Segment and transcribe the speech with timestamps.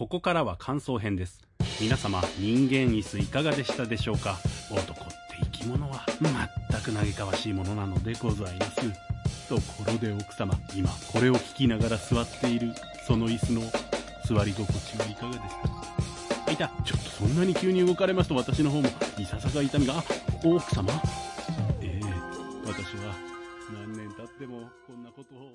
[0.00, 1.42] ここからは感想編です。
[1.78, 4.38] 皆様人間椅子いかがでしたでしょうか？
[4.70, 8.80] 男って生き物は全く嘆かわしいものなのでございます。
[9.46, 12.72] ところで奥様今これを聞きながら座っている
[13.06, 13.60] その椅子の
[14.26, 15.56] 座り心地はいかがです
[16.46, 16.50] か？
[16.50, 16.68] いた。
[16.82, 18.88] ちょっとそんなに急に動かれますと私の方も
[19.18, 19.98] いささか痛みが。
[19.98, 20.04] あ
[20.42, 20.90] 奥様。
[21.82, 22.06] ええ
[22.66, 23.14] 私は
[23.74, 25.50] 何年経ってもこんなことを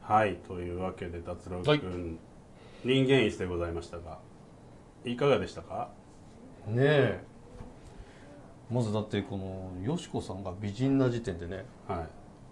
[0.00, 1.80] はいというわけで達郎君、はい
[2.84, 4.18] 人間椅子でございましたが
[5.04, 5.90] いかがでしたか？
[6.66, 7.20] ねえ。
[8.70, 12.06] まずだってこのよしこさんが美人な時点でねは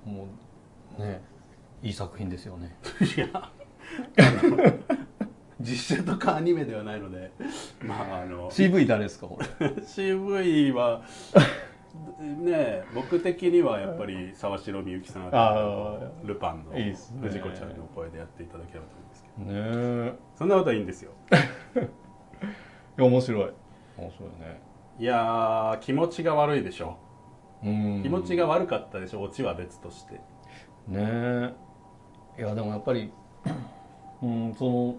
[0.05, 0.27] も
[0.99, 1.23] うね
[1.83, 2.77] いい作品ですよね。
[3.01, 3.51] いいや。
[5.61, 7.31] 実写とかアニメではないので
[7.83, 9.67] まああの CV 誰ですかこれ？
[9.83, 11.03] CV は
[12.19, 19.45] ね僕的にはやっぱり沢城みゆきさんあールパンの藤子ちゃんの声でやっていただければと思うんですけど。
[19.45, 20.13] ね。
[20.13, 21.11] えそんなことはいいんですよ。
[22.99, 23.53] いや面白い。
[23.99, 24.61] 面白いね。
[24.99, 26.97] いやー気持ちが悪いでしょ。
[27.63, 28.03] うん。
[28.03, 30.15] 気持ちが悪かったでしょオチは別として。
[30.15, 30.21] ね。
[30.95, 31.55] え
[32.39, 33.13] いやでもやっぱり
[34.23, 34.97] うんその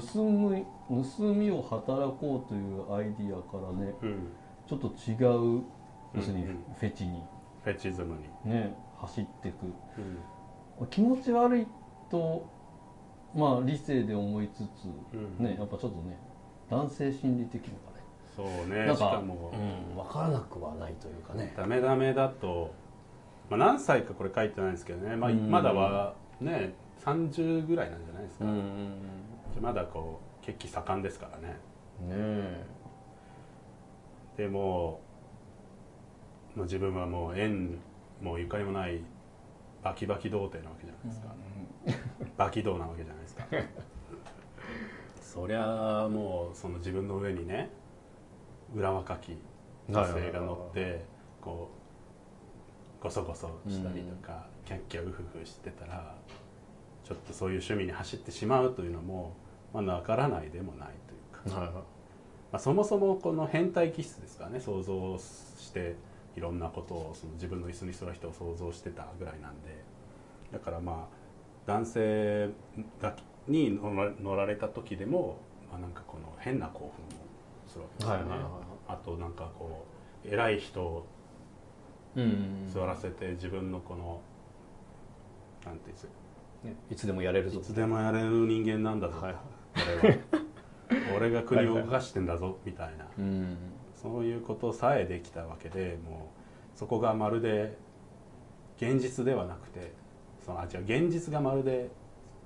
[0.00, 4.28] 盗み盗みを働こうというアイディアからねうん。
[4.66, 5.62] ちょっと違う
[6.14, 7.22] 要するにフェチに。
[7.62, 9.64] フェチズムに、ね走っていく。
[10.80, 10.86] うん。
[10.88, 11.66] 気持ち悪い
[12.10, 12.46] と
[13.34, 15.44] まあ理性で思いつつうん。
[15.44, 16.16] ねやっぱちょっとね
[16.70, 18.04] 男性心理的のがね。
[18.36, 18.94] そうね。
[18.94, 21.52] しかも、うん、分からなくはないというかね。
[21.56, 22.74] ダメダメだと、
[23.50, 25.50] まあ、何歳かこれ書いてないんですけどね、まあ、うん。
[25.50, 28.92] まだはね30ぐらいなんじゃないですか、うん。
[29.60, 31.48] まだこう血気盛んですからね。
[31.48, 31.56] ね
[32.10, 32.64] え。
[34.36, 35.00] でも
[36.54, 37.78] もう自分はもう縁
[38.20, 39.00] もゆかりもない
[39.82, 41.34] バキバキ童貞なわけじゃないですか、
[42.36, 43.44] バキ童なわけじゃないですか。
[45.20, 47.70] そりゃあもうその自分の上にね
[48.74, 49.36] 裏若き
[49.88, 51.04] 女性が乗って
[51.40, 51.70] こ
[53.00, 56.14] うゴソゴソしたりとか、キャッキャウフフしてたら
[57.02, 59.36] ちょっとそういう趣味に走ってしまうというのも
[59.72, 61.14] まあなからないでもないと
[61.48, 61.74] いうか、はいはい。
[61.74, 61.82] ま
[62.52, 65.96] あ、そもそもこの変態気質ですからね想像して
[66.36, 69.84] いろんなことをその自分の椅子に座る人を想像してたぐらいなんで
[70.52, 71.14] だからまあ
[71.66, 72.50] 男性
[73.00, 73.14] が
[73.48, 75.38] に乗ら乗られた時でも、
[75.70, 76.92] まあ、なんかこの変な興奮を
[77.68, 78.50] するわけですよね、はいはいはいはい。
[78.88, 79.86] あとなんかこ
[80.24, 81.06] う偉い人を
[82.16, 84.20] うん座らせて自分のこの
[85.64, 86.12] なんていうんですか。
[86.64, 87.60] ねいつでもやれるぞ。
[87.60, 89.42] いつでもやれる人間なんだぞ、はいはい。
[90.02, 90.16] 俺は。
[91.16, 93.06] 俺が国を動かしてんだぞみたいな。
[93.18, 93.56] うん
[94.04, 96.30] そういうことさえできたわけでも
[96.76, 97.76] うそこがまるで
[98.76, 99.92] 現実ではなくて
[100.44, 101.90] そのあ違う現実がまるで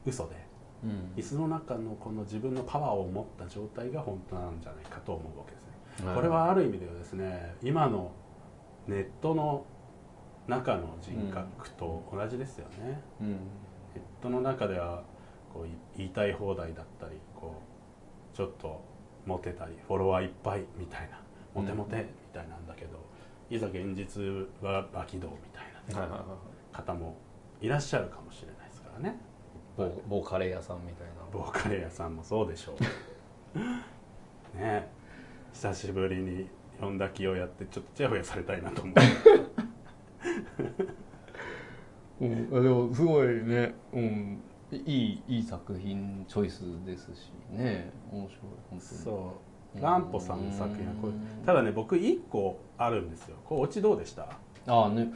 [0.06, 0.48] 嘘で
[0.84, 1.12] うん。
[1.16, 5.64] 椅子の中のこの自分のパワーを持った状態が本当なんじゃないかと思うわけです
[6.00, 6.06] ね。
[6.06, 6.16] はい。
[6.16, 8.12] これはある意味ではですね今の
[8.86, 9.64] ネットの
[10.46, 13.02] 中の人格と同じですよね。
[13.20, 13.28] うん。
[13.28, 13.34] ネ
[13.96, 15.02] ットの中では
[15.52, 17.54] こうい言いたい放題だったりこ
[18.32, 18.80] うちょっと
[19.26, 21.18] モテたりフォロワーいっぱいみたいな
[21.62, 22.98] モテモテみたいなんだけど、
[23.50, 24.22] いざ現実
[24.60, 25.64] はバキドウみたい
[25.94, 27.16] な、はいはいはい方も
[27.60, 29.18] いらっしゃるかもしれないですからね。
[29.76, 31.14] 某某カレー屋さんみたいな。
[31.32, 32.76] ボーカレー屋さんもそうでしょ
[33.54, 33.58] う。
[34.58, 34.88] ね。
[35.52, 36.48] 久しぶりに
[36.80, 38.94] 呼んだ気をやってちょっとちやほやされたいなと思う。
[42.24, 44.42] うん、でもすごいね、うん、
[44.72, 47.90] いいいい作品チョイスですしね。
[48.10, 48.80] 面白い本当に。
[48.80, 51.12] そうランポさんの作品はこれ
[51.44, 53.36] ただね僕1個あるんですよ。
[53.44, 54.28] これオチどうでした？
[54.66, 55.12] ああね。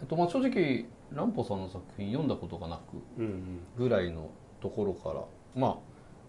[0.00, 3.02] えっとまあ正直ランポさんの作品読んだことがなく
[3.76, 4.30] ぐらいの
[4.60, 5.24] ところから
[5.54, 5.76] まあ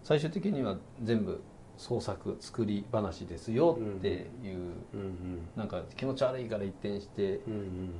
[0.02, 1.42] 最終的には全部
[1.76, 4.08] 創作作り話ですよって
[4.42, 4.56] いう、
[4.94, 5.48] うんうん。
[5.56, 7.90] なんか気持ち悪いから一転してうんうん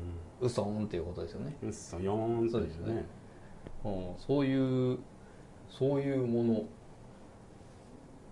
[0.41, 3.05] 嘘んっていうことですよね、うそよーんとそうですね。
[3.85, 4.99] うん、そういう
[5.69, 6.63] そういうもの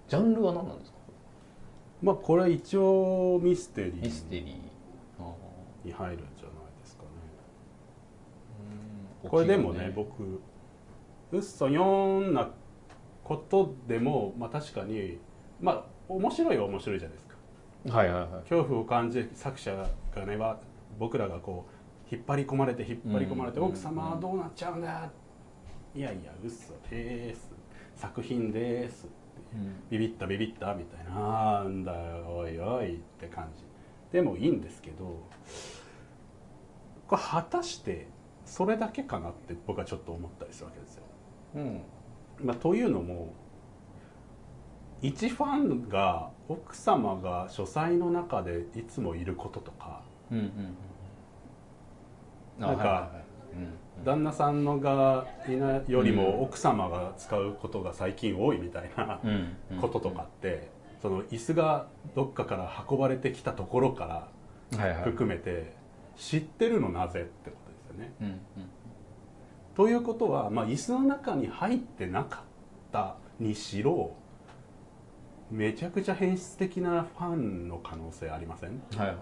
[0.09, 0.99] ジャンルは何なんですか？
[2.03, 4.57] まあこれ一応ミステリミステーリー。
[5.21, 5.35] あ
[5.85, 7.09] に入るんじゃないですかね。
[9.25, 10.41] ーこれでもね起き僕
[11.33, 12.49] うっそよーんな
[13.23, 15.19] ことでもまあ確かに
[15.61, 17.37] まあ面白いは面白いじゃないですか。
[17.85, 18.31] るはいはいはい。
[18.49, 20.61] 恐怖を感じ作者がねは
[20.99, 21.67] 僕らがこ
[22.11, 23.67] う引っ張り込まれて引っ張り込まれて、うん。
[23.67, 25.11] 奥様はどうなっちゃうんだ、
[25.95, 27.51] いやいや嘘です。
[27.95, 29.07] 作品です
[29.91, 31.15] ビビったビビったみたいな。
[31.15, 33.65] なんだよおいおいって感じ。
[34.13, 35.23] でもいいんですけど
[37.07, 38.09] これ果たして
[38.45, 41.03] それだけかなって僕はちょっと思ったりするわけですよ。
[41.57, 41.81] うん。
[42.43, 43.35] まあ、というのも
[45.03, 50.49] 一ファンが奥様が書斎の中でいつもいることとかうんうんう
[52.61, 53.23] んなんかあはいはいはい。
[53.55, 59.21] うん旦那さんのがいないよりも奥様が使うことが最近多いみたいな
[59.81, 60.71] こととかって
[61.03, 64.29] その椅子がどっかから運ばれてきたところか
[64.77, 65.73] ら含めて
[66.17, 68.13] 知ってるのなぜってことですよね。
[68.21, 68.41] うんうん。
[69.75, 72.43] ということは、まあ、椅子の中に入ってなかっ
[72.91, 74.13] たにしろ
[75.51, 78.83] めちゃくちゃ変質的なファンの可能性ありません？
[78.97, 79.17] はいはい。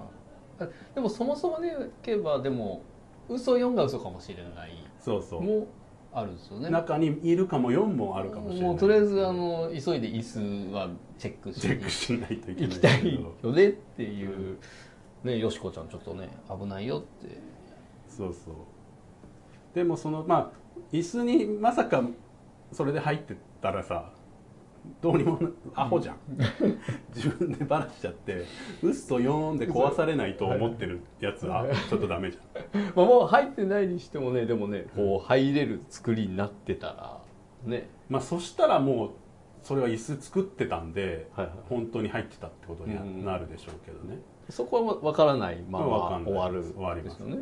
[0.60, 2.82] あでもそもそもでいけばでも
[3.28, 4.72] 嘘4が嘘かもしれない。
[5.00, 5.42] そうそう。
[5.42, 5.66] も
[6.12, 6.70] あるんですよね。
[6.70, 8.68] 中にいるかも4もあるかもしれない。
[8.68, 10.22] もうとりあえずあの急いで椅
[10.70, 10.88] 子は
[11.18, 14.58] チェックしチェックしないといけない行きたいよねっていう、
[15.24, 17.38] ねよしこちゃんちょっとね危ないよって。
[18.08, 18.54] そうそう。
[19.74, 22.02] でもそのまあ椅子にまさか
[22.72, 24.10] それで入ってたらさ
[25.00, 26.16] どうにもなアホじゃん。
[27.14, 28.44] 自分でバラしちゃって
[28.82, 32.82] 嘘4で壊されないと思ってるやつはちょっとダメじゃん。
[32.94, 37.20] まあもう入ってないにしてもねでもねこう入れる作りになってたら
[37.64, 37.88] ね。
[38.08, 39.10] まあそしたらもう
[39.62, 41.56] それは椅子作ってたんではいはい。
[41.68, 45.86] 本当に入ってたってことにうんなるでしょうけどね、そこは分からないまま
[46.24, 47.20] 終わる終わります。
[47.20, 47.38] よね。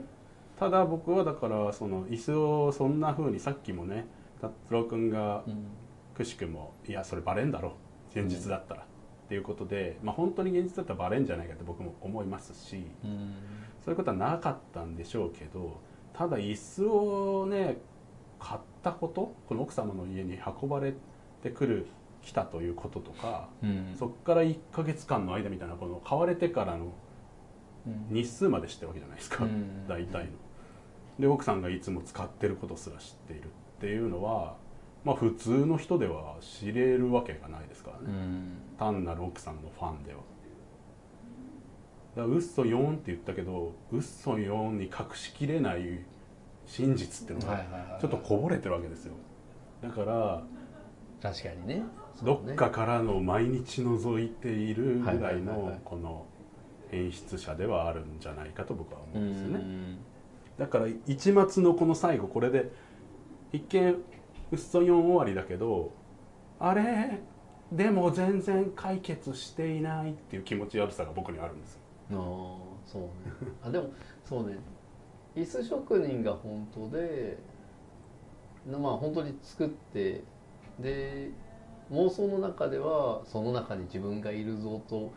[0.58, 4.06] ただ僕はだからその椅子をそんな風にさっきもね
[4.40, 5.66] 達郎君がうん
[6.14, 7.76] くしくもいやそれバレんだろ
[8.14, 13.34] 現実だったら、っていうことで、まあ、本当に現実だったらバレんじゃないかって僕も思いますしうん。
[13.84, 15.80] そういうことはなかったんでしょうけど
[16.12, 17.78] ただ椅子をね
[18.38, 20.94] 買ったことこの奥様の家に運ばれ
[21.42, 21.86] てくる
[22.22, 23.94] 来たということとか、うん。
[23.98, 26.92] そこから1ヶ月間の間みたいなこの買われてからの
[27.86, 28.06] うん。
[28.14, 29.86] 日数まで知ってるわけじゃないですか、うん。
[29.88, 30.30] 大体の。
[31.18, 33.46] で奥さんがいつも使ってることすら知っているっ
[33.80, 34.56] ていうのは
[35.04, 38.52] まあ普通の人では知れるわけがないですからね、うん。
[38.78, 40.20] 単なる奥さんのファンでは。
[42.16, 46.00] だから嘘4って言ったけど嘘4に隠しきれない
[46.66, 47.58] 真実っていうのがは
[47.98, 49.14] いちょっとこぼれてるわけですよ。
[49.82, 50.42] だから
[51.20, 51.82] 確かにね。
[52.22, 56.26] どっかからの毎日覗いているぐらいのはいこの
[56.92, 59.58] 演出者ではあるんじゃないかと僕は思うんですよね。
[59.58, 59.98] ん。
[60.58, 62.70] だから一末のこの最後これで
[63.52, 63.96] 一見
[64.54, 65.92] 嘘4終わりだけど
[66.58, 67.20] あれ？
[67.72, 71.80] でも全然解決していないっていう気持ち悪さが僕にあるんですよ。
[72.12, 72.18] ああ
[72.86, 73.08] そうね。
[73.64, 73.90] あでも
[74.24, 74.56] そうね。
[75.34, 77.36] 椅子職人が本当で
[78.70, 80.22] なまあ本当に作って
[80.78, 81.30] で
[81.90, 85.12] 妄想の中ではその中に自分がいるぞと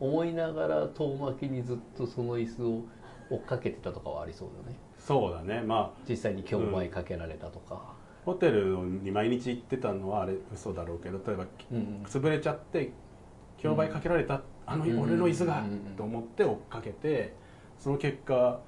[0.00, 2.82] 思いながら遠巻きにずっとその椅子を
[3.30, 4.78] 追っかけてたとかはありそうだよね。
[4.98, 5.60] そうだね。
[5.60, 7.94] まあ実際に競売かけられたとか、
[8.28, 12.92] ホテルに毎日行ってたのはあれ嘘だろうけど例えばうん潰れちゃって
[13.56, 17.34] 競売かけられた、あのうん俺の椅子が、うんと思って追っかけて
[17.78, 18.60] その結果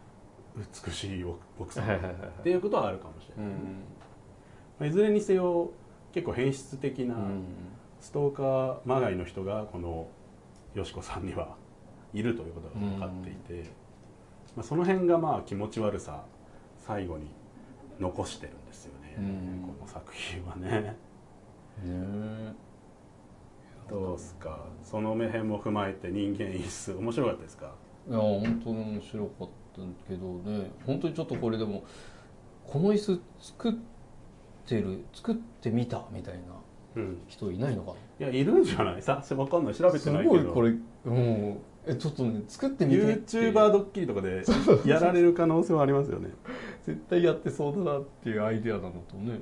[0.86, 1.24] 美しい
[1.58, 1.98] 奥さんっ
[2.42, 3.60] ていうことはあるかもしれない、うん
[4.78, 5.70] まあいずれにせよ
[6.12, 7.44] 結構変質的な、うん
[8.00, 10.08] ストーカーまがいの人がこの
[10.74, 11.54] よしこさんには
[12.14, 13.68] いるということが分かっていて、
[14.56, 16.24] まあ、その辺がまあ気持ち悪さ
[16.78, 17.26] 最後に
[18.00, 19.62] 残してるんですよね、うん。
[19.62, 20.70] この作品はね。
[20.80, 20.96] ね
[21.84, 22.52] え。
[23.88, 24.66] どうですか？
[24.82, 27.74] その目辺も踏まえて人間椅子面白かったですか？
[28.08, 30.70] いや本当に面白かったけどね。
[30.86, 31.82] 本当にちょっとこれでも
[32.66, 33.74] この椅子作っ
[34.66, 36.40] てる作ってみたみたいな
[36.96, 37.22] うん。
[37.26, 38.26] 人いないのかな？
[38.26, 39.02] いやいるんじゃない？
[39.02, 39.74] さ分かんない。
[39.74, 40.32] 調べてすないけど。
[40.34, 40.74] ごいこれ
[41.06, 41.58] うん
[41.90, 43.14] えちょっとね作ってみて。
[43.14, 44.44] って YouTuber ドッキリとかで
[44.86, 46.30] やられる可能性はありますよね。
[46.86, 49.40] 絶対やってそうだなっていうアイデアなのとね。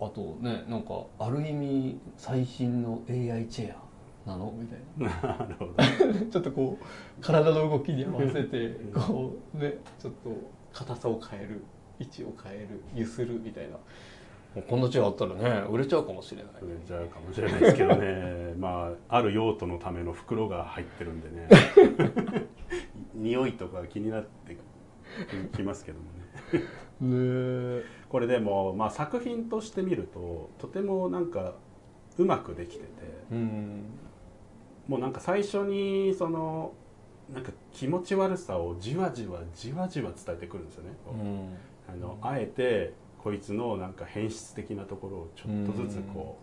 [0.00, 3.74] あとねなんかある意味最新の AI チェ
[4.26, 4.52] アなの？
[4.56, 5.36] みたいな。
[5.38, 5.74] なるほど。
[6.30, 6.84] ちょっとこう
[7.20, 10.30] 体の動きに合わせてこうねちょっと
[10.72, 11.62] 硬さを変える
[11.98, 13.76] 位置を変える揺するみたいな
[14.62, 16.52] こんなチェアあったらね売れちゃうかもしれない。
[16.62, 18.54] 売れちゃうかもしれないですけどね。
[18.58, 21.48] まあある用途のための袋が入ってるんでね。
[23.14, 24.56] 匂いとか気になって
[25.54, 27.78] きますけどもね。
[27.78, 31.54] ねこれでも、まあ、作品として見るととてもなんか
[32.16, 32.88] うまくできてて
[33.32, 33.84] うん。
[34.86, 36.72] もうなんか最初にその
[37.32, 40.90] なんか気持ち悪さをじわじわじわじわ伝えてくるんですよね、
[41.88, 42.92] あのあえて
[43.24, 46.38] こいつのなんか変質的なところをちょっとずつこ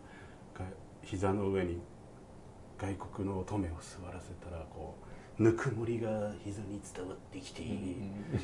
[0.56, 0.66] うが
[1.04, 1.80] 膝の上に
[2.80, 4.98] 外国の乙女を座らせたらこ
[5.40, 7.64] うぬくもりが膝に伝わってきて、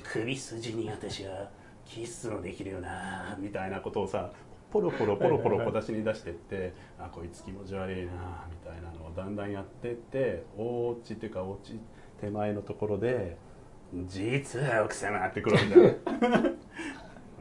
[0.04, 1.50] 首筋に私は
[1.84, 4.32] キスのできるよなみたいなことをさ
[4.72, 11.80] ポロポロポロポロ小出しに出してってあこいつ気持ち悪いなみたいなのをだんだんやってってお家っていうかお家
[12.22, 13.38] 手前のところで
[14.06, 15.96] 「実は奥様」ってくるんだよ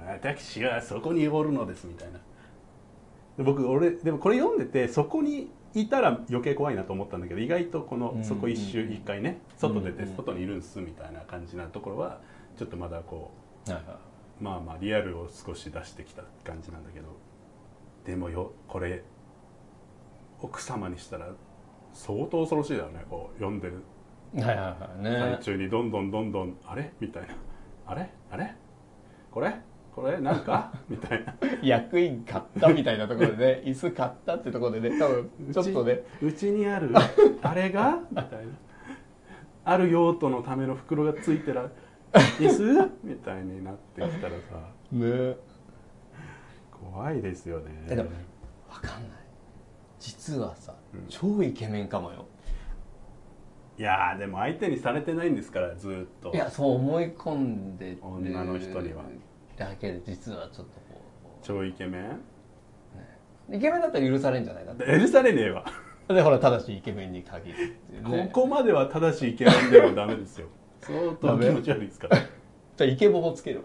[0.06, 2.18] 私はそこにおるのですみたいな。
[3.36, 10.16] で僕俺でもこれ読んでてそこにいたら余計怖いなと思ったんだけど意外とこのうんそこ一周一回ね外出てうん。
[10.16, 12.20] 外にいるんすみたいな感じなところは
[12.56, 13.30] ちょっとまだこ
[13.68, 13.70] う
[14.40, 17.08] まあまあリアルを少し出してきた感じなんだけど
[18.04, 19.02] でもよこれ
[20.40, 21.28] 奥様にしたら
[21.92, 23.82] 相当恐ろしいだろうねこう読んでる
[24.34, 24.78] いはいはいはい。
[25.02, 26.92] 最ね中にどんどんどんどんあれ？
[27.00, 27.28] みたいな。
[27.86, 28.10] あれ？
[28.30, 28.54] あれ？
[29.30, 29.54] これ？
[29.96, 30.70] これなんか？
[30.88, 31.34] みたいな。
[31.62, 36.02] 役員買ったみたいなところでね 椅子買ったってところでね多分ちょっとね。
[36.22, 36.90] うちにある
[37.42, 37.98] あれが？
[38.10, 38.52] みたいな。
[39.64, 41.70] ある用途のための袋がついてる。
[42.38, 42.90] 椅子？
[43.02, 44.36] みたいになってきたらさ。
[44.92, 45.36] ね。
[46.92, 47.86] 怖いですよね。
[47.90, 48.10] えでも
[48.70, 49.18] わかんない。
[49.98, 51.06] 実はさ、うん。
[51.08, 52.26] 超イケメンかもよ。
[53.78, 56.32] いやーでも相手にされてないんですからずーっと。
[56.32, 59.02] いやそう思い込んでる女の人には
[59.64, 61.00] だけで実はちょっとこ
[61.42, 62.20] 超イケメン？
[63.50, 64.84] うイケメンだったら許されるんじゃないだって。
[64.84, 65.64] 許されねえわ、
[66.08, 68.30] でほらただしイケメンに限るっていうね。
[68.32, 70.48] ここまでは正しいイケメンでもダメですよ。
[70.82, 72.26] 相当気持ち悪いですからじゃ
[72.80, 73.62] あイケボもつける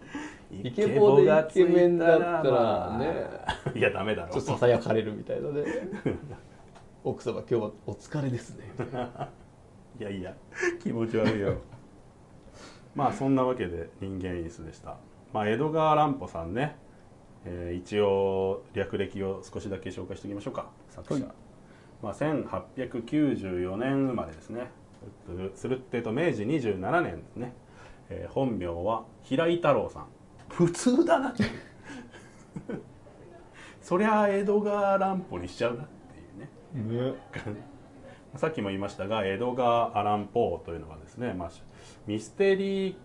[0.51, 3.27] イケボでイケメンだったらね。
[3.79, 4.33] いやダメだろ。
[4.33, 5.63] ちょっとささやかれるみたいなね。
[7.03, 8.65] 奥様今日はお疲れですね。
[9.99, 10.33] いやいや
[10.81, 11.57] 気持ち悪いよ。
[12.95, 14.97] まあそんなわけで人間椅子でした
[15.33, 16.75] まあ江戸川乱歩さんね、
[17.45, 20.69] えー一応略歴を少しだけ紹介しておきましょうか。
[20.89, 21.33] 作者、はい。
[22.03, 24.67] まあ、1894年生まれですね。
[25.55, 27.53] するってえと明治27年ですね、
[28.09, 30.07] えー本名は平井太郎さん。
[30.49, 31.33] 普通だな。
[33.81, 36.19] そりゃ江戸川乱歩にしちゃうなって
[36.77, 37.13] いうね。
[37.53, 37.71] ね。
[38.35, 41.51] さっきも言いましたが江戸川アラン・ポーというのはですね、まあ、
[42.07, 42.95] ミステリー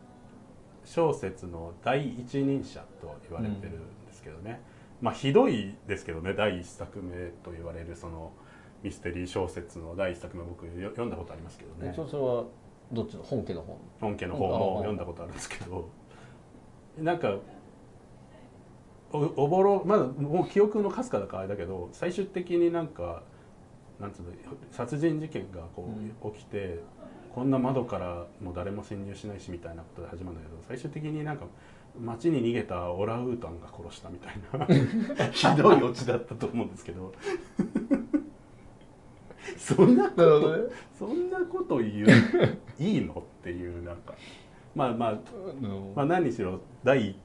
[0.87, 4.63] 小説の第一人者と言われてるんですけどね、
[5.03, 8.33] まあひどいですけどね第一作目と言われるその
[8.83, 11.93] ミステリー小説の第一作目僕よ読んだことありますけどね。
[11.95, 12.45] そそれは
[12.93, 13.23] どっちの？
[13.25, 13.81] 本家の方？
[14.01, 14.47] 本家の方。
[14.47, 15.89] も読んだことあるんですけど。
[16.99, 17.37] なんか
[19.13, 23.23] おおぼろまだもう記憶のかすかだからあれだけど最終的になんか
[24.01, 24.29] なんつうの
[24.71, 25.91] 殺人事件がこ
[26.23, 26.81] う起きて、
[27.37, 31.45] こんな窓からもう誰も潜入しないしみたいなことで始まるんだけど最終的になんか
[32.01, 37.13] 街に逃げたオランウータンが殺したみたいな ひどいオチだったと思うんですけど。
[39.59, 42.07] そんなことそんなこと言う
[42.79, 44.15] いいのっていうなんか。
[44.75, 45.19] まあまあ、
[45.95, 47.17] まあ、何にしろ第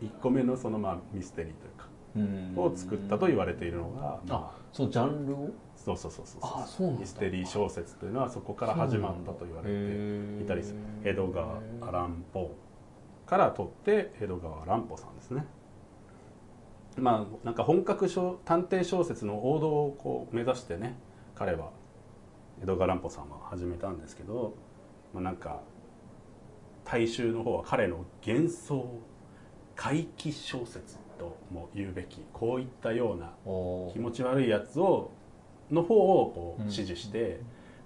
[0.00, 2.72] 1個目のそのまあミステリーというかうん。
[2.72, 4.36] を作ったと言われているのが、まあ。
[4.36, 5.50] あそうジャンルを？
[5.84, 6.24] そうそうそう
[6.66, 10.78] そうミステリー小説というのはそこから始まったと言われていたりする。
[11.04, 12.54] 江戸川アランポ
[13.26, 15.46] から取って江戸川乱歩さんですね。
[16.98, 20.98] まあなんか本格小探偵小説の王道をこう目指してね
[21.34, 21.70] 彼は
[22.62, 24.54] 江戸川乱歩さんは始めたんですけど、
[25.14, 25.60] まあ、なんか
[26.84, 29.00] 大衆の方は彼の幻想
[29.76, 35.12] 怪奇小説とも言うべきこういったようなお気持ち悪いやつを
[35.70, 37.40] の方をこううん支持して、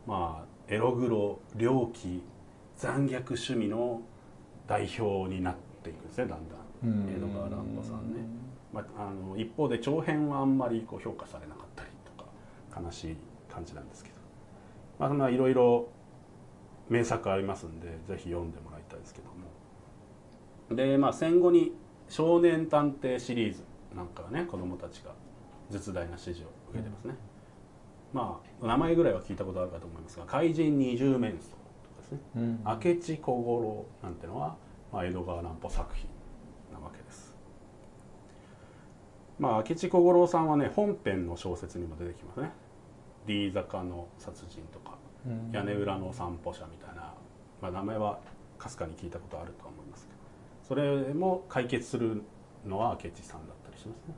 [0.07, 2.23] まあエログロ猟奇
[2.76, 4.00] 残虐趣味の
[4.67, 7.09] 代表になっていくんですねだんだん。
[7.17, 8.21] 江戸川乱歩さんね、
[8.73, 12.29] まあ、あの一方で長編はあんまりこう評価されなかったりとか
[12.81, 13.17] 悲しい
[13.50, 14.14] 感じなんですけど。
[14.99, 15.88] まあそんないろいろ
[16.88, 20.76] 名作ありますんでぜひ読んでもらいたいですけども。
[20.76, 21.75] でまあ戦後に
[22.09, 23.62] 「少年探偵」シリーズ
[23.95, 25.12] なんかはね子供たちが
[25.71, 27.14] 絶大な支持を受けてますね、
[28.14, 31.50] まあ名前ぐらいは聞いたことあるかと思いますが「怪人二十面相」
[31.83, 32.21] とかですね。
[32.37, 32.64] うん。
[32.64, 34.56] 明智小五郎なんてのは、
[34.92, 36.09] まあ、江戸川乱歩作品
[36.73, 37.37] なわけです。
[39.38, 42.52] まあ明智小五郎さんはね本編の小説にも出てきますね
[43.26, 47.12] 「D 坂の殺人」とかうん「屋根裏の散歩者」みたいな、
[47.61, 48.21] まあ、名前は
[48.59, 50.18] かすかに聞いたことあるとは思いますけど
[50.62, 52.23] それも解決する
[52.64, 54.14] のは明智さんだったりしますね、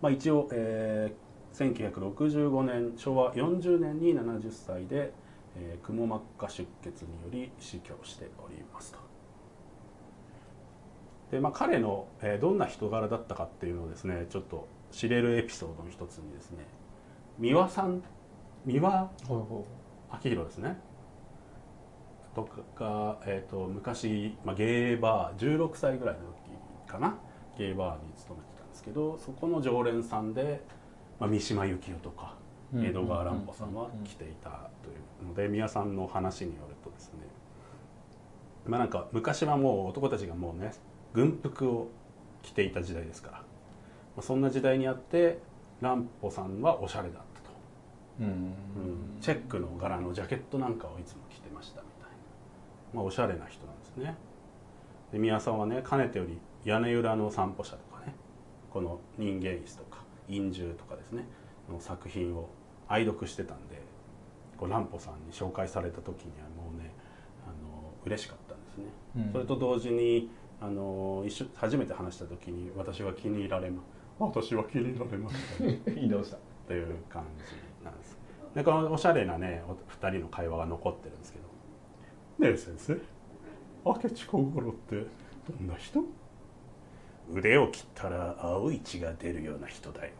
[0.00, 1.25] まあ、一応、えー
[1.56, 5.12] 1965年昭和40年に70歳で、
[5.56, 8.98] えー、くも膜下出血により死去しておりますと。
[11.30, 16.58] で、まあ、彼の、えーどんな人柄だったかっていうのをですねちょっと知れるエピソードの一つにですね
[17.38, 18.02] 三輪さん
[18.66, 19.64] 三輪明
[20.22, 20.78] 宏ですね。
[22.34, 26.20] とか、えー、と昔、まあ、ゲーバー16歳ぐらいの
[26.84, 27.16] 時かな
[27.56, 30.60] ゲーバーに勤めてたんですけどそこの常連さんで、
[31.18, 32.34] まあ、三島由紀夫とか
[32.74, 34.92] 江戸川乱歩さんは来ていたとい
[35.24, 37.20] うので宮さんの話によるとですね
[38.66, 40.72] まあなんか昔はもう男たちがもうね
[41.14, 41.88] 軍服を
[42.42, 43.44] 着ていた時代ですから、ま
[44.18, 45.38] あ、そんな時代にあって
[45.80, 47.50] 乱歩さんはおしゃれだったと、
[48.20, 48.26] うん。
[48.26, 48.52] うん。
[49.20, 52.16] チェックの柄のジャケットなんかをいつも着てましたみたいな、
[52.94, 54.14] まあ、おしゃれな人なんですね。
[55.12, 58.14] で宮さんはねかねてより屋根裏の散歩者とかね
[58.70, 59.85] この人間椅子とか
[60.28, 61.26] 陰獣とかですね
[61.70, 62.48] の作品を
[62.88, 63.82] 愛読してたんで
[64.56, 66.92] こう乱歩さんに紹介された時にはもうね
[67.44, 68.84] あの嬉しかったんですね、
[69.16, 69.32] うん。
[69.32, 70.30] それと同時に
[70.60, 73.82] あの一緒初めて話した時に私は気に入られま
[74.18, 76.38] 私は気に入られました 言い直した。
[76.66, 78.18] という感じなんです。
[78.54, 81.44] でこのおしゃれなねお二人の会話が残ってるんですけど
[82.44, 82.98] 「ねえ先生。
[83.84, 85.06] 明智小五郎って
[85.58, 86.02] どんな人?」
[87.32, 90.12] 腕を切ったら青い血が出るような人だよ。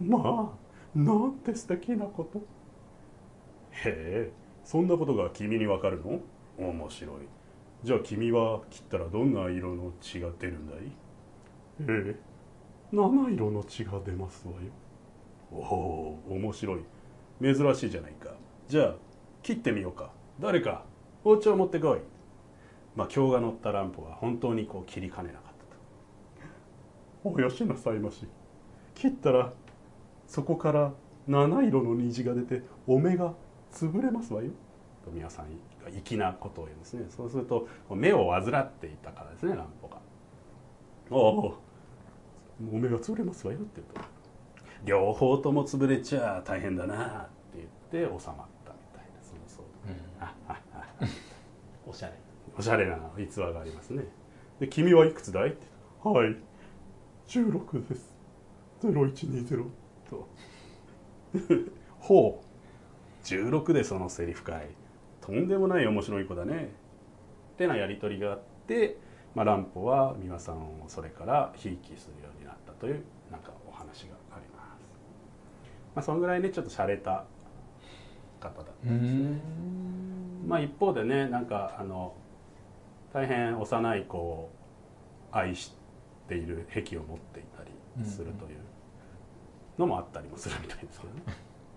[0.00, 2.38] まあなんて素敵なこと。
[3.70, 4.32] へえ
[4.64, 6.20] そんなことが君にわかるの？
[6.58, 7.16] 面白い。
[7.82, 10.78] じゃあ君は切ったらどんな色の血が出るんだい？
[11.80, 12.16] ええ
[12.92, 14.58] 七色の血が出ますわよ。
[15.52, 16.80] おお面白い。
[17.42, 18.30] 珍しいじゃないか。
[18.68, 18.94] じゃあ
[19.42, 20.10] 切ってみようか。
[20.40, 20.84] 誰か
[21.22, 22.00] 包丁持ってこい。
[22.96, 25.49] まあ今日が乗ったランプは本当にこう切りかねなかった。
[25.49, 25.49] と
[27.24, 28.26] およしなさいまし。
[28.94, 29.52] 切ったら
[30.26, 30.92] そこから
[31.26, 33.34] 七色の虹が出てお目が
[33.72, 34.50] 潰れますわよ。
[35.04, 35.46] と宮さん
[35.82, 37.06] が粋なことを言うんですね。
[37.08, 39.98] そうすると目を患っていたからですねランポが
[41.10, 41.54] 「おお
[42.72, 44.00] お目が潰れますわよ」って言うと
[44.84, 49.22] 「両方とも潰れちゃ大変だな」って言って収まったみたいな。
[49.22, 49.66] そのそう
[50.20, 51.06] あああ
[51.86, 52.14] おしゃれ。
[52.58, 54.04] おしゃれな逸話がありますね。
[54.58, 55.66] で「君はいくつだい?」って
[56.04, 56.36] 「はい
[57.30, 58.12] 16です。
[58.82, 59.68] 0120」
[60.10, 60.28] と
[62.00, 63.24] 「ほう。
[63.24, 64.68] 16でそのセリフかい。
[65.20, 66.72] とんでもない面白い子だね」
[67.54, 68.96] ってなやり取りがあって、
[69.34, 74.80] まあ、乱歩は美輪さんをそれからひいきするようになったというなんかお話があります。
[75.94, 77.24] まあそのぐらいねちょっと洒落た
[78.40, 79.40] 方だったんですね
[80.48, 82.14] まあ一方でねなんかあの
[83.12, 84.50] 大変幼い子を
[85.30, 85.79] 愛して
[86.36, 88.58] いる癖を持っていたりするという
[89.78, 91.22] のもあったりもするみたいですけどね、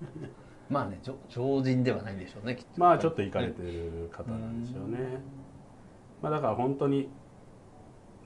[0.70, 2.80] まあね常常人ではないんでしょうねきっと。
[2.80, 4.98] まあちょっといかれてる方なんでしょうね、
[6.22, 7.10] まあだから本当に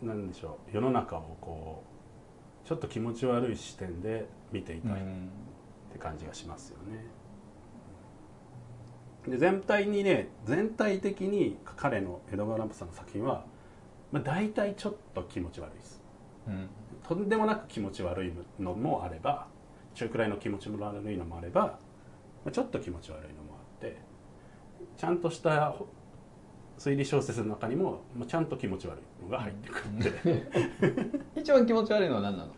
[0.01, 1.83] なんでしょう世の中をこ
[2.65, 5.03] うちょっと気持ち悪い視点で見ていたいっ
[5.93, 7.05] て感じがしますよね。
[9.27, 13.45] で全体にね全体的に彼の江戸川乱歩さんの作品は、
[14.11, 15.95] まあ、大体ちょっと気持ち悪いです。
[15.95, 15.96] うん
[17.07, 19.47] とんでもなく気持ち悪いのもあれば
[19.93, 21.79] 中くらいの気持ち悪いのもあれば、ま
[22.47, 23.97] あ、ちょっと気持ち悪いのもあって
[24.97, 25.75] ちゃんとした
[26.77, 30.11] 推理小説の中にも、まあ、ちゃんと気持ち悪いのが入ってくるんで、
[31.41, 32.51] 一番気持ち悪いのは何なの？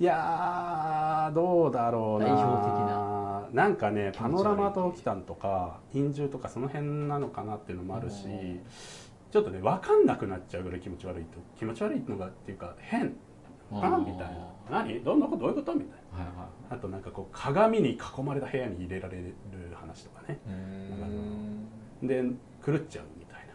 [0.00, 3.48] いやーどうだろうな代表的な。
[3.52, 8.60] なんかねパノラマとキタンとか陰獣とかその辺なのかなっていうのもあるしうん
[9.34, 13.16] ちょっとね分かんなくなっちゃうぐらい気持ち悪いと気持ち悪いのがっていうか変
[13.72, 14.16] うんあみたい
[14.70, 14.84] な。
[14.84, 15.02] 何？
[15.02, 15.38] どんなこと？
[15.38, 15.74] どういうこと？
[15.74, 16.18] みたいな。
[16.18, 19.34] はいはあとなんかこう鏡に囲まれた部屋に入れられる
[19.74, 20.38] 話とかね。
[22.00, 22.22] いで
[22.64, 23.54] 狂っちゃうみたいな、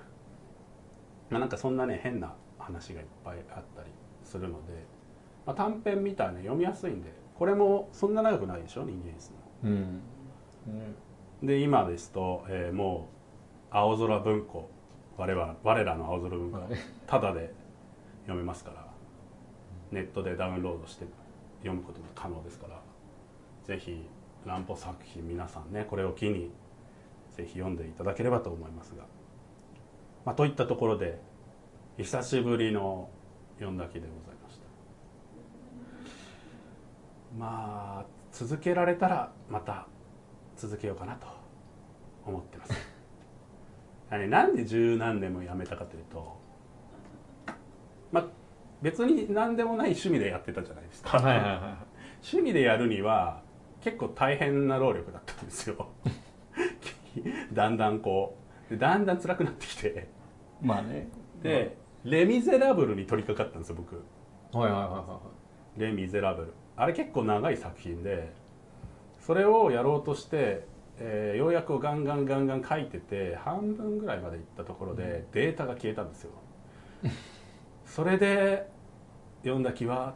[1.29, 3.89] まあ、なんかそんなね変な話がいっぱいあったり
[4.25, 4.83] するので、
[5.45, 8.83] まあ、短編みたいな読みやすいんでこれもそんな長くないでしょ？
[8.83, 9.37] 人間椅子の。
[9.63, 11.47] うん。
[11.47, 13.15] で今ですと、えーもう
[13.71, 14.69] 青空文庫
[15.19, 16.60] 我々我らの青空文庫
[17.05, 17.53] ただで
[18.21, 18.88] 読めますから
[19.91, 21.05] ネットでダウンロードして
[21.60, 22.82] 読むことも可能ですから
[23.65, 24.08] ぜひ
[24.45, 26.51] 乱歩作品皆さんねこれを機に
[27.36, 29.03] ぜひ読んでいただければと思いますが、
[30.23, 31.19] まあ、といったところで
[31.97, 33.10] 久しぶりの
[33.58, 34.63] 読んだ気でございました。
[37.38, 39.86] まあ続けられたらまた
[40.55, 41.27] 続けようかなと
[42.25, 42.88] 思ってます
[44.10, 46.39] あれなんで十何年もやめたかというと
[48.12, 48.26] まあ
[48.82, 51.89] 別に何でもない趣味でやってたじゃないですか、はいはいは
[52.22, 53.41] 趣味でやるには
[53.82, 55.88] 結構大変な労力だったんですよ。
[57.54, 60.08] だんだんこうでだんだん辛くなってきて。
[60.62, 61.08] いまあね。
[61.41, 63.95] で「レ・ミゼラブル」に取り掛かったんですよ僕。
[64.58, 65.19] はいはいはいは
[65.78, 66.54] レ・ミゼラブル。
[66.76, 68.34] あれ結構長い作品で
[69.19, 70.65] それをやろうとして、
[70.99, 76.31] えーようやくガンガンガンガン書いてて半分ぐらいまでいったところでデータが消えたんですよ。
[77.85, 78.69] それで
[79.41, 80.13] 読んだ気は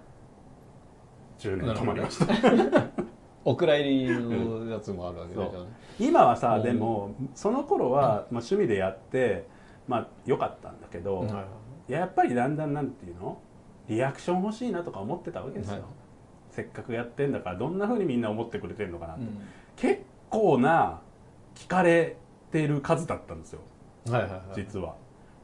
[1.39, 2.33] 10年止まりました。
[3.45, 5.57] お蔵入りのやつもあるわけだよね
[5.99, 6.63] 今はさうん。
[6.63, 9.47] でもその頃は、まあ、趣味でやって
[9.87, 11.45] まあ良かったんだけど、はいはい。
[11.89, 13.37] いややっぱりだんだんなんていうの？
[13.87, 15.83] リアクション欲しいなとか思ってたわけですよ、はい。
[16.51, 19.27] せっかくやってんだからどんな風にみんな思ってくれてるのかなって、う
[19.75, 20.01] 結
[20.33, 21.01] 構な
[21.55, 22.17] 聞かれ
[22.51, 23.59] てる数だったんですよ。
[24.07, 24.41] んはいはいはい。
[24.55, 24.95] 実は。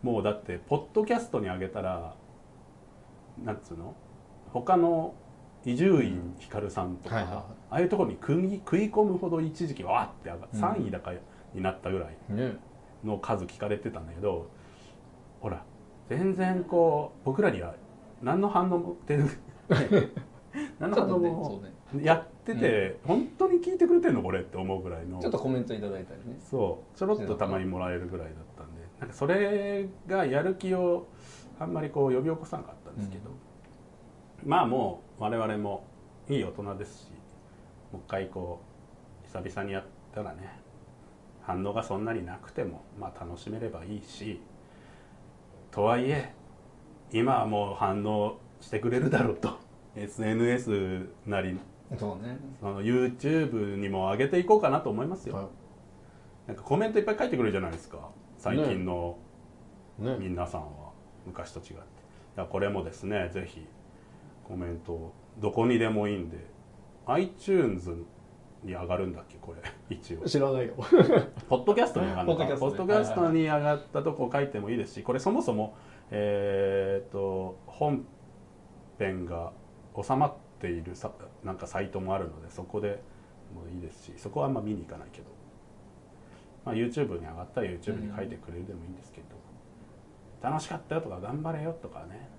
[0.01, 2.15] もうだってポッドキャストに上げたら
[3.43, 3.93] なんつうの？
[4.51, 5.13] 他の
[5.65, 7.43] 伊集院光さんとか、はいはいはい。
[7.43, 10.81] ああいうところに食い食い込むほど一時期わーって上がうん。
[10.83, 11.11] 3位だか
[11.53, 12.57] になったぐらいね。
[13.03, 14.49] の数聞かれてたんだけど
[15.39, 15.63] ほら
[16.09, 17.75] 全然こう僕らには
[18.21, 19.25] 何の反応も出る
[20.79, 21.61] 何の反応も
[22.01, 25.19] やってて、本当に聞いてくれてんのこれって思うぐらいの。
[25.19, 26.37] ちょっとコメントいただいたりね。
[26.49, 26.97] そう。
[26.97, 28.81] ちょろっとたまにもらえるぐらいだったんで。
[28.99, 31.07] なんかそれがやる気を
[31.59, 33.31] あんまりこう呼び起こさなかったんですけど、
[34.45, 35.85] まあもう我々も
[36.27, 37.07] いい大人ですし
[37.91, 38.61] もう一回こ
[39.23, 39.83] う久々にやっ
[40.13, 40.59] たらね
[41.41, 44.41] 反応がそんなになくてもまあ楽しめればいいし。
[45.71, 46.33] とはいえ
[47.11, 49.57] 今はもう反応してくれるだろうと。
[49.95, 51.53] SNS なり
[51.97, 52.37] そうね。
[52.59, 55.49] その YouTube にも上げていこうかなと思いますよ、は
[56.47, 58.09] なんかコメントいっぱい書いてくれるじゃないですか。
[58.37, 59.17] 最近の
[59.97, 60.89] 皆さんは。
[61.25, 61.75] 昔と違って。
[62.35, 63.65] だこれもですねぜひ
[64.47, 66.37] コメントをどこにでもいいんで。
[67.05, 67.89] iTunes
[68.63, 69.61] に上がるんだっけこれ。
[69.95, 70.25] 一応。
[70.25, 70.75] 知らないよ。
[71.49, 72.45] ポッドキャストに上がるのか。
[72.57, 75.75] ポッドキャストに上がったとこを書いてもいいですしこれそもそも
[76.11, 78.05] えー、と本
[78.97, 79.51] 編が
[80.01, 81.11] 収まっているさ
[81.43, 83.01] なんかサイトもあるのでそこで
[83.53, 85.25] もいいですしそこはあんま見に行かないけど、
[86.65, 92.29] まあ、YouTube に上がったら YouTube に書いてくれるでもいいんですけど、楽しかったよとか頑張れよとかね。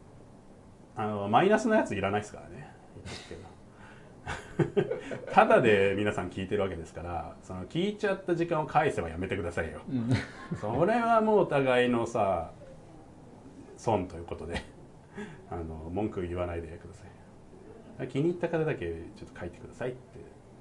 [0.97, 2.75] あのマイナスのやついらないですからね。
[5.33, 9.81] ただ で皆さん聞いてるわけですからその聞いちゃった時間を返せばやめてくださいよ。
[9.89, 10.11] うん。
[10.61, 12.51] それはもうお互いのさ
[13.77, 14.63] 損ということで
[15.51, 17.10] あの文句言わないでください
[18.07, 18.87] 気に入った方だけ
[19.17, 19.99] ちょっと書いてくださいって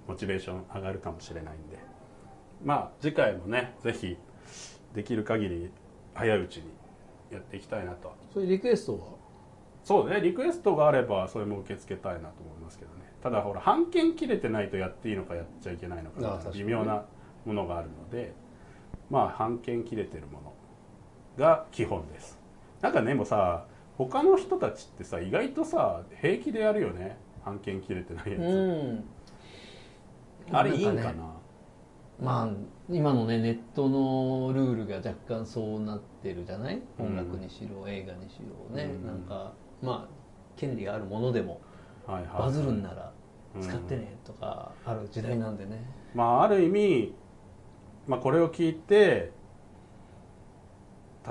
[0.08, 1.78] モチベーション上がるかもしれないんで。
[2.64, 4.18] まあ次回もねぜひ
[4.94, 5.72] できる限り
[6.14, 6.64] 早いうちに
[7.32, 8.14] やっていきたいなと。
[8.34, 9.00] そういうリクエストは？
[9.84, 12.98] そうねリクエストがあればそれも受け付けたいなと思いますけどね。
[13.24, 17.06] ただほら半券切れてないとやっていいのかやっちゃいけないのか微妙な
[17.46, 18.34] ものがあるので
[19.10, 20.54] まあ半券切れてるもの
[21.38, 22.38] が基本です。
[22.82, 23.66] なんかねもうさ
[23.98, 29.04] 他の人たちってさ意外とさ平気でやるよね半券切れてないやつ、うん。
[30.52, 31.12] あれいいんかな？
[31.12, 31.14] ね
[32.22, 32.50] まあ
[32.90, 36.82] 今のねネットのルールが若干そうなってるじゃない？
[37.00, 37.06] うん。
[37.08, 39.08] 音楽にしろ映画にしろね、うん。
[39.08, 40.10] なんかまあ
[40.58, 41.62] 権利があるものでも
[42.06, 43.12] はいはいバズるんなら
[43.56, 43.62] うん。
[43.62, 45.82] 使ってねとかある時代なんでね、
[46.14, 47.14] まあある意味、
[48.08, 49.32] まあ、これを聞いて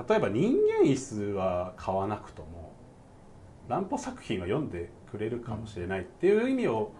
[0.07, 2.73] 例えば人間椅子は買わなくとも
[3.67, 6.91] 乱歩作品は読んでくれるかもしれないっていう意味を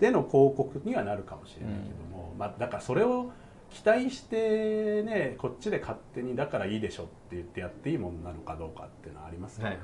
[0.00, 3.30] での広告にはなるかもしれないけども、まあ、だからそれを
[3.70, 9.78] 期待してねこっちで勝手にだからいいでしょって言ってやっていいものなのかどうかっていうのはありますからね、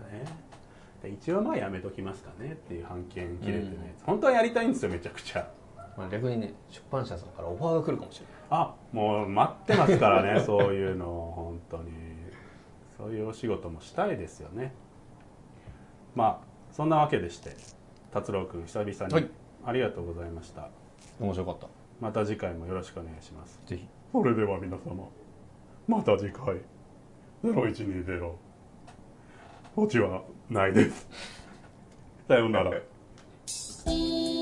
[1.03, 5.49] で一応まあやめときますかねっていう判件切れてね、本当はやりたいんですよめちゃくちゃ。
[5.97, 8.35] まあ、逆にね出版社さんからオファーが来るかもしれない。
[8.51, 12.17] あもう待ってますからね そういうの本当に。
[12.97, 14.73] そういうお仕事もしたいですよね。
[16.15, 16.46] まあ
[16.77, 17.57] そんなわけでして
[18.13, 19.31] 達郎君久々にはい。
[19.65, 20.69] ありがとうございました、
[21.19, 21.69] 面白かった。
[22.03, 23.59] また次回もよろしくお願いします。
[23.65, 23.89] ぜひ。
[24.13, 25.09] それでは皆様
[25.89, 26.57] また次回。
[27.43, 28.31] 0120
[29.77, 31.09] オチはないです。
[32.29, 32.71] さようなら